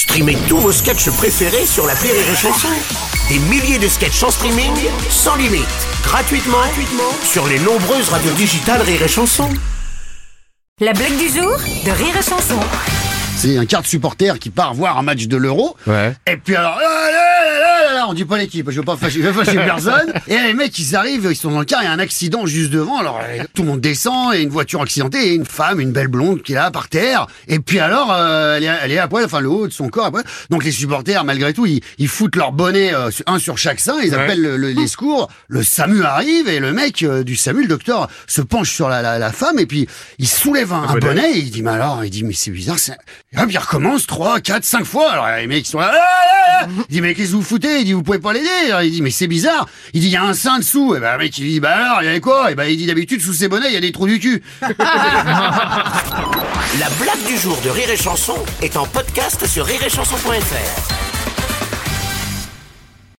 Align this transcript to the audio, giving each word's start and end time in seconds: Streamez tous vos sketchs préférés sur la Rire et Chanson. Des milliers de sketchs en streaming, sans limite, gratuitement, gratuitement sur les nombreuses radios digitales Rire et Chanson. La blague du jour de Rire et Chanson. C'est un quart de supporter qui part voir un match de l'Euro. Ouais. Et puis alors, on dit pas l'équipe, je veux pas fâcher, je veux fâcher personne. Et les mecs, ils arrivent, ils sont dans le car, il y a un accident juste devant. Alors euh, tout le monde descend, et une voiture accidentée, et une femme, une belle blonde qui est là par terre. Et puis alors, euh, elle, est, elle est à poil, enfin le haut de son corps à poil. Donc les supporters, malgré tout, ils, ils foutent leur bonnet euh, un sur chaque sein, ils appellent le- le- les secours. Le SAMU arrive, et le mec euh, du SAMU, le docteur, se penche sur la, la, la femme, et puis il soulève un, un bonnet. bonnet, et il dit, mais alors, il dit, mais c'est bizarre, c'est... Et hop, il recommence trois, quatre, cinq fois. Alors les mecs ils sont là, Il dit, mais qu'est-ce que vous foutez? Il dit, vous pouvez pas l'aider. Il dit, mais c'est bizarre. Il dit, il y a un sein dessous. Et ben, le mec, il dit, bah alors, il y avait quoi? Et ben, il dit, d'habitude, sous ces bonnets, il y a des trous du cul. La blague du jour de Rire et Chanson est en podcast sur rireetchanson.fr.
Streamez 0.00 0.38
tous 0.48 0.56
vos 0.56 0.72
sketchs 0.72 1.10
préférés 1.10 1.66
sur 1.66 1.86
la 1.86 1.92
Rire 1.92 2.14
et 2.14 2.34
Chanson. 2.34 2.68
Des 3.28 3.38
milliers 3.38 3.78
de 3.78 3.86
sketchs 3.86 4.22
en 4.22 4.30
streaming, 4.30 4.72
sans 5.10 5.36
limite, 5.36 5.66
gratuitement, 6.02 6.56
gratuitement 6.56 7.12
sur 7.22 7.46
les 7.46 7.58
nombreuses 7.58 8.08
radios 8.08 8.32
digitales 8.32 8.80
Rire 8.80 9.02
et 9.02 9.08
Chanson. 9.08 9.50
La 10.80 10.94
blague 10.94 11.18
du 11.18 11.28
jour 11.28 11.54
de 11.84 11.90
Rire 11.90 12.16
et 12.18 12.22
Chanson. 12.22 12.58
C'est 13.36 13.58
un 13.58 13.66
quart 13.66 13.82
de 13.82 13.86
supporter 13.86 14.38
qui 14.38 14.48
part 14.48 14.72
voir 14.72 14.96
un 14.96 15.02
match 15.02 15.26
de 15.26 15.36
l'Euro. 15.36 15.76
Ouais. 15.86 16.14
Et 16.26 16.38
puis 16.38 16.56
alors, 16.56 16.78
on 18.10 18.14
dit 18.14 18.24
pas 18.24 18.38
l'équipe, 18.38 18.70
je 18.70 18.76
veux 18.78 18.84
pas 18.84 18.96
fâcher, 18.96 19.20
je 19.22 19.28
veux 19.28 19.32
fâcher 19.44 19.56
personne. 19.64 20.12
Et 20.28 20.38
les 20.38 20.54
mecs, 20.54 20.78
ils 20.78 20.94
arrivent, 20.96 21.26
ils 21.30 21.36
sont 21.36 21.50
dans 21.50 21.60
le 21.60 21.64
car, 21.64 21.82
il 21.82 21.86
y 21.86 21.88
a 21.88 21.92
un 21.92 21.98
accident 21.98 22.46
juste 22.46 22.70
devant. 22.70 22.98
Alors 22.98 23.20
euh, 23.22 23.44
tout 23.54 23.62
le 23.62 23.68
monde 23.68 23.80
descend, 23.80 24.34
et 24.34 24.42
une 24.42 24.48
voiture 24.50 24.82
accidentée, 24.82 25.28
et 25.28 25.34
une 25.34 25.46
femme, 25.46 25.80
une 25.80 25.92
belle 25.92 26.08
blonde 26.08 26.42
qui 26.42 26.52
est 26.52 26.56
là 26.56 26.70
par 26.70 26.88
terre. 26.88 27.26
Et 27.48 27.58
puis 27.58 27.78
alors, 27.80 28.12
euh, 28.12 28.56
elle, 28.56 28.64
est, 28.64 28.70
elle 28.82 28.92
est 28.92 28.98
à 28.98 29.08
poil, 29.08 29.24
enfin 29.24 29.40
le 29.40 29.48
haut 29.48 29.66
de 29.66 29.72
son 29.72 29.88
corps 29.88 30.06
à 30.06 30.10
poil. 30.10 30.24
Donc 30.50 30.64
les 30.64 30.72
supporters, 30.72 31.24
malgré 31.24 31.52
tout, 31.52 31.66
ils, 31.66 31.80
ils 31.98 32.08
foutent 32.08 32.36
leur 32.36 32.52
bonnet 32.52 32.92
euh, 32.94 33.10
un 33.26 33.38
sur 33.38 33.58
chaque 33.58 33.80
sein, 33.80 33.96
ils 34.02 34.14
appellent 34.14 34.40
le- 34.42 34.56
le- 34.56 34.70
les 34.70 34.86
secours. 34.86 35.28
Le 35.48 35.62
SAMU 35.62 36.02
arrive, 36.04 36.48
et 36.48 36.58
le 36.60 36.72
mec 36.72 37.02
euh, 37.02 37.22
du 37.24 37.36
SAMU, 37.36 37.62
le 37.62 37.68
docteur, 37.68 38.08
se 38.26 38.40
penche 38.40 38.70
sur 38.70 38.88
la, 38.88 39.02
la, 39.02 39.18
la 39.18 39.32
femme, 39.32 39.58
et 39.58 39.66
puis 39.66 39.86
il 40.18 40.28
soulève 40.28 40.72
un, 40.72 40.82
un 40.82 40.86
bonnet. 40.94 41.00
bonnet, 41.00 41.32
et 41.32 41.38
il 41.38 41.50
dit, 41.50 41.62
mais 41.62 41.70
alors, 41.70 42.04
il 42.04 42.10
dit, 42.10 42.24
mais 42.24 42.32
c'est 42.34 42.50
bizarre, 42.50 42.78
c'est... 42.78 42.96
Et 43.32 43.38
hop, 43.38 43.46
il 43.48 43.58
recommence 43.58 44.06
trois, 44.06 44.40
quatre, 44.40 44.64
cinq 44.64 44.84
fois. 44.84 45.12
Alors 45.12 45.28
les 45.36 45.46
mecs 45.46 45.66
ils 45.66 45.70
sont 45.70 45.78
là, 45.78 45.92
Il 46.88 46.94
dit, 46.94 47.00
mais 47.00 47.14
qu'est-ce 47.14 47.30
que 47.30 47.36
vous 47.36 47.42
foutez? 47.42 47.80
Il 47.80 47.84
dit, 47.84 47.92
vous 47.92 48.02
pouvez 48.02 48.18
pas 48.18 48.32
l'aider. 48.32 48.48
Il 48.82 48.90
dit, 48.90 49.02
mais 49.02 49.10
c'est 49.10 49.26
bizarre. 49.26 49.66
Il 49.92 50.00
dit, 50.00 50.08
il 50.08 50.12
y 50.12 50.16
a 50.16 50.24
un 50.24 50.34
sein 50.34 50.58
dessous. 50.58 50.94
Et 50.94 51.00
ben, 51.00 51.12
le 51.12 51.18
mec, 51.18 51.36
il 51.38 51.48
dit, 51.48 51.60
bah 51.60 51.74
alors, 51.74 52.02
il 52.02 52.06
y 52.06 52.08
avait 52.08 52.20
quoi? 52.20 52.50
Et 52.50 52.54
ben, 52.54 52.64
il 52.64 52.76
dit, 52.76 52.86
d'habitude, 52.86 53.20
sous 53.20 53.34
ces 53.34 53.48
bonnets, 53.48 53.68
il 53.68 53.74
y 53.74 53.76
a 53.76 53.80
des 53.80 53.92
trous 53.92 54.06
du 54.06 54.18
cul. 54.18 54.42
La 56.78 56.88
blague 57.00 57.26
du 57.26 57.36
jour 57.36 57.58
de 57.64 57.70
Rire 57.70 57.90
et 57.90 57.96
Chanson 57.96 58.36
est 58.62 58.76
en 58.76 58.86
podcast 58.86 59.46
sur 59.46 59.66
rireetchanson.fr. 59.66 61.09